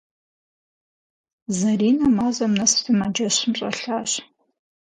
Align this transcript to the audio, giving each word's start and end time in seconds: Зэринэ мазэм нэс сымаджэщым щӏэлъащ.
Зэринэ 1.57 2.07
мазэм 2.17 2.53
нэс 2.59 2.73
сымаджэщым 2.81 3.51
щӏэлъащ. 3.57 4.11